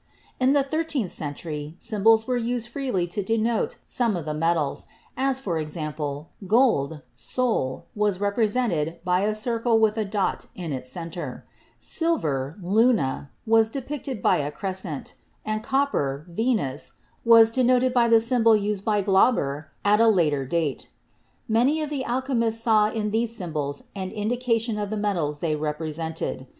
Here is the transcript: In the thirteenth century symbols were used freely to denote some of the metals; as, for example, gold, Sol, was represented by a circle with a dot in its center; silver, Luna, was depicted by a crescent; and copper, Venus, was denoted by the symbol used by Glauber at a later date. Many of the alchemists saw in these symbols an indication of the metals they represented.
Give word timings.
In 0.39 0.53
the 0.53 0.63
thirteenth 0.63 1.11
century 1.11 1.75
symbols 1.77 2.25
were 2.25 2.35
used 2.35 2.69
freely 2.69 3.05
to 3.05 3.21
denote 3.21 3.77
some 3.87 4.17
of 4.17 4.25
the 4.25 4.33
metals; 4.33 4.87
as, 5.15 5.39
for 5.39 5.59
example, 5.59 6.29
gold, 6.47 7.03
Sol, 7.15 7.85
was 7.93 8.19
represented 8.19 8.97
by 9.05 9.19
a 9.19 9.35
circle 9.35 9.77
with 9.77 9.97
a 9.99 10.03
dot 10.03 10.47
in 10.55 10.73
its 10.73 10.89
center; 10.89 11.45
silver, 11.79 12.57
Luna, 12.63 13.29
was 13.45 13.69
depicted 13.69 14.23
by 14.23 14.37
a 14.37 14.49
crescent; 14.49 15.13
and 15.45 15.61
copper, 15.61 16.25
Venus, 16.27 16.93
was 17.23 17.51
denoted 17.51 17.93
by 17.93 18.07
the 18.07 18.19
symbol 18.19 18.55
used 18.57 18.83
by 18.83 19.01
Glauber 19.03 19.69
at 19.85 20.01
a 20.01 20.07
later 20.07 20.47
date. 20.47 20.89
Many 21.47 21.79
of 21.79 21.91
the 21.91 22.03
alchemists 22.05 22.63
saw 22.63 22.89
in 22.89 23.11
these 23.11 23.35
symbols 23.35 23.83
an 23.95 24.09
indication 24.09 24.79
of 24.79 24.89
the 24.89 24.97
metals 24.97 25.41
they 25.41 25.55
represented. 25.55 26.47